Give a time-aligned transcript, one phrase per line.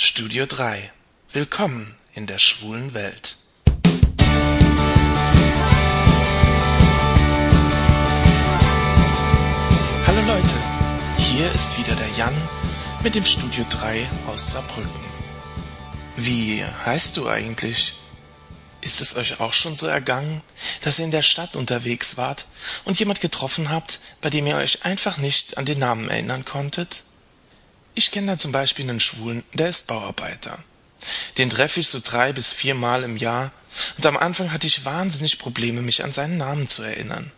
[0.00, 0.92] Studio 3.
[1.32, 3.36] Willkommen in der schwulen Welt.
[10.06, 10.54] Hallo Leute,
[11.16, 12.32] hier ist wieder der Jan
[13.02, 15.04] mit dem Studio 3 aus Saarbrücken.
[16.14, 17.94] Wie heißt du eigentlich?
[18.80, 20.42] Ist es euch auch schon so ergangen,
[20.82, 22.46] dass ihr in der Stadt unterwegs wart
[22.84, 27.02] und jemand getroffen habt, bei dem ihr euch einfach nicht an den Namen erinnern konntet?
[27.98, 30.56] Ich kenne da zum Beispiel einen Schwulen, der ist Bauarbeiter.
[31.36, 33.50] Den treffe ich so drei bis viermal im Jahr,
[33.96, 37.32] und am Anfang hatte ich wahnsinnig Probleme, mich an seinen Namen zu erinnern.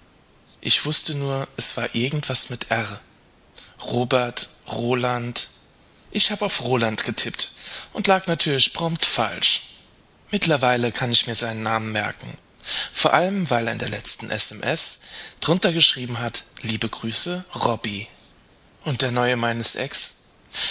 [0.61, 3.01] Ich wusste nur, es war irgendwas mit R.
[3.85, 5.49] Robert, Roland.
[6.11, 7.53] Ich habe auf Roland getippt
[7.95, 9.63] und lag natürlich prompt falsch.
[10.31, 12.37] Mittlerweile kann ich mir seinen Namen merken.
[12.93, 15.01] Vor allem, weil er in der letzten SMS
[15.41, 18.09] drunter geschrieben hat, liebe Grüße, Robby.
[18.85, 20.20] Und der neue meines Ex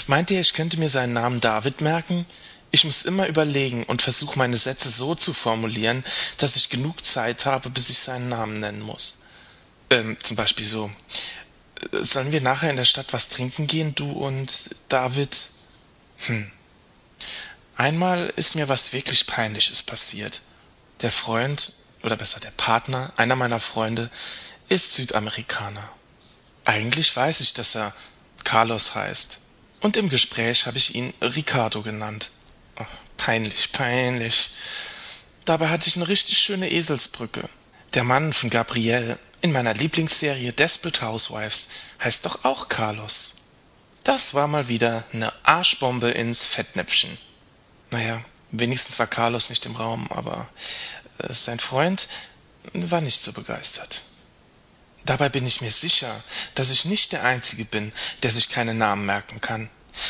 [0.07, 2.25] Meint ihr, ich könnte mir seinen Namen David merken?
[2.71, 6.03] Ich muss immer überlegen und versuche meine Sätze so zu formulieren,
[6.37, 9.23] dass ich genug Zeit habe, bis ich seinen Namen nennen muss.
[9.89, 10.91] Ähm, zum Beispiel so.
[11.91, 15.35] Äh, sollen wir nachher in der Stadt was trinken gehen, du und David?
[16.27, 16.51] Hm.
[17.75, 20.41] Einmal ist mir was wirklich Peinliches passiert.
[21.01, 24.11] Der Freund, oder besser der Partner einer meiner Freunde,
[24.67, 25.89] ist Südamerikaner.
[26.65, 27.95] Eigentlich weiß ich, dass er
[28.43, 29.41] Carlos heißt.
[29.81, 32.31] Und im Gespräch habe ich ihn Ricardo genannt.
[32.79, 32.85] Oh,
[33.17, 34.51] peinlich, peinlich.
[35.45, 37.47] Dabei hatte ich eine richtig schöne Eselsbrücke.
[37.93, 41.69] Der Mann von Gabrielle in meiner Lieblingsserie Desperate Housewives
[42.03, 43.35] heißt doch auch Carlos.
[44.03, 47.17] Das war mal wieder eine Arschbombe ins Fettnäpfchen.
[47.91, 50.49] Naja, wenigstens war Carlos nicht im Raum, aber
[51.19, 52.07] äh, sein Freund
[52.73, 54.03] war nicht so begeistert.
[55.05, 56.23] Dabei bin ich mir sicher,
[56.55, 57.91] dass ich nicht der Einzige bin,
[58.23, 59.69] der sich keine Namen merken kann.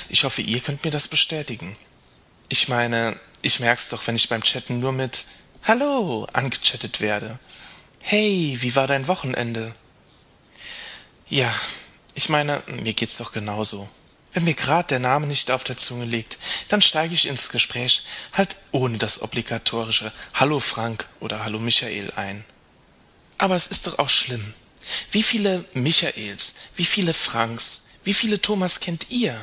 [0.09, 1.75] Ich hoffe, ihr könnt mir das bestätigen.
[2.47, 5.25] Ich meine, ich merk's doch, wenn ich beim Chatten nur mit
[5.63, 7.39] Hallo angechattet werde.
[8.01, 9.75] Hey, wie war dein Wochenende?
[11.27, 11.53] Ja,
[12.15, 13.87] ich meine, mir geht's doch genauso.
[14.33, 18.03] Wenn mir grad der Name nicht auf der Zunge liegt, dann steige ich ins Gespräch
[18.33, 22.45] halt ohne das obligatorische Hallo Frank oder Hallo Michael ein.
[23.37, 24.53] Aber es ist doch auch schlimm.
[25.11, 29.39] Wie viele Michaels, wie viele Franks, wie viele Thomas kennt ihr?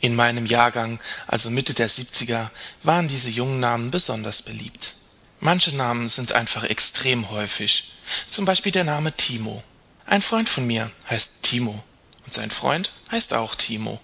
[0.00, 2.50] In meinem Jahrgang, also Mitte der 70er,
[2.82, 4.94] waren diese jungen Namen besonders beliebt.
[5.40, 7.92] Manche Namen sind einfach extrem häufig.
[8.30, 9.62] Zum Beispiel der Name Timo.
[10.06, 11.82] Ein Freund von mir heißt Timo.
[12.24, 14.00] Und sein Freund heißt auch Timo.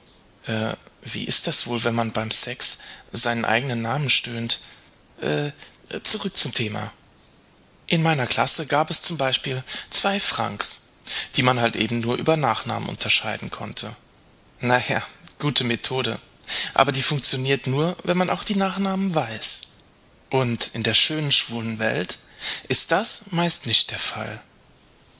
[0.46, 2.78] Äh, wie ist das wohl, wenn man beim Sex
[3.12, 4.60] seinen eigenen Namen stöhnt?
[5.20, 5.50] Äh,
[6.02, 6.92] zurück zum Thema.
[7.86, 10.94] In meiner Klasse gab es zum Beispiel zwei Franks,
[11.36, 13.94] die man halt eben nur über Nachnamen unterscheiden konnte.
[14.60, 15.02] Naja,
[15.38, 16.18] gute Methode.
[16.72, 19.62] Aber die funktioniert nur, wenn man auch die Nachnamen weiß.
[20.30, 22.18] Und in der schönen schwulen Welt
[22.68, 24.40] ist das meist nicht der Fall.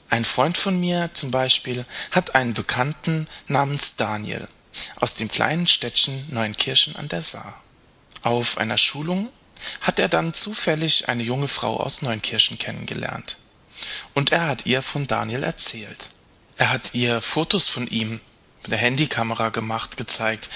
[0.09, 4.47] Ein Freund von mir zum Beispiel hat einen Bekannten namens Daniel
[4.97, 7.61] aus dem kleinen Städtchen Neunkirchen an der Saar.
[8.21, 9.29] Auf einer Schulung
[9.81, 13.37] hat er dann zufällig eine junge Frau aus Neunkirchen kennengelernt.
[14.13, 16.09] Und er hat ihr von Daniel erzählt.
[16.57, 18.21] Er hat ihr Fotos von ihm
[18.63, 20.49] mit der Handykamera gemacht gezeigt.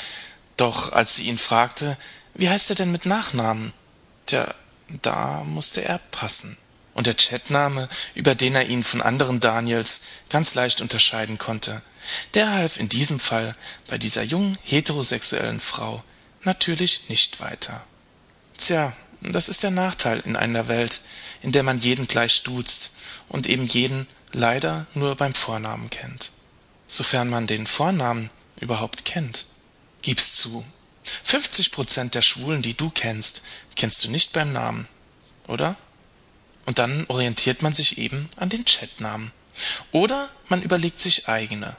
[0.57, 1.97] Doch als sie ihn fragte,
[2.33, 3.73] wie heißt er denn mit Nachnamen?
[4.25, 4.53] Tja,
[5.01, 6.57] da musste er passen.
[6.93, 11.81] Und der Chatname, über den er ihn von anderen Daniels ganz leicht unterscheiden konnte,
[12.33, 13.55] der half in diesem Fall
[13.87, 16.03] bei dieser jungen heterosexuellen Frau
[16.43, 17.81] natürlich nicht weiter.
[18.59, 21.01] Tja, das ist der Nachteil in einer Welt,
[21.41, 22.97] in der man jeden gleich duzt
[23.27, 26.31] und eben jeden leider nur beim Vornamen kennt
[26.89, 29.45] sofern man den Vornamen überhaupt kennt.
[30.01, 30.65] Gib's zu.
[31.23, 33.43] 50 Prozent der Schwulen, die du kennst,
[33.75, 34.87] kennst du nicht beim Namen,
[35.47, 35.77] oder?
[36.65, 39.31] Und dann orientiert man sich eben an den Chatnamen.
[39.91, 41.75] Oder man überlegt sich eigene.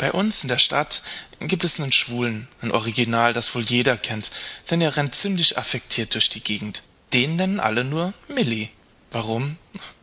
[0.00, 1.02] Bei uns in der Stadt
[1.40, 4.30] gibt es einen Schwulen, ein Original, das wohl jeder kennt,
[4.70, 6.82] denn er rennt ziemlich affektiert durch die Gegend.
[7.12, 8.70] Den nennen alle nur Millie.
[9.10, 9.58] Warum?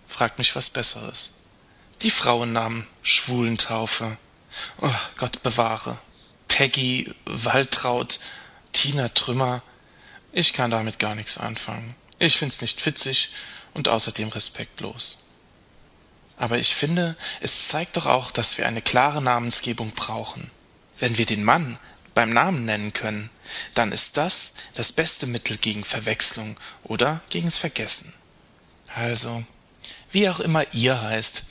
[0.08, 1.46] Fragt mich was Besseres.
[2.04, 4.18] Die Frauennamen, Schwulentaufe,
[4.82, 5.98] Oh, Gott bewahre.
[6.48, 8.20] Peggy, Waltraud,
[8.74, 9.64] Tina Trümmer.
[10.32, 11.96] Ich kann damit gar nichts anfangen.
[12.20, 13.32] Ich find's nicht witzig
[13.74, 15.27] und außerdem respektlos.
[16.38, 20.52] Aber ich finde, es zeigt doch auch, dass wir eine klare Namensgebung brauchen.
[21.00, 21.80] Wenn wir den Mann
[22.14, 23.30] beim Namen nennen können,
[23.74, 28.14] dann ist das das beste Mittel gegen Verwechslung oder gegens Vergessen.
[28.96, 29.44] Also,
[30.12, 31.44] wie auch immer ihr heißt,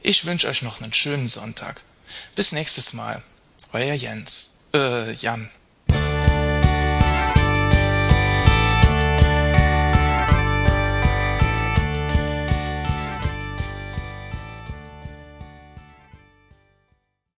[0.00, 1.82] ich wünsche euch noch einen schönen Sonntag.
[2.34, 3.22] Bis nächstes Mal.
[3.72, 4.62] Euer Jens.
[4.74, 5.50] Äh, Jan.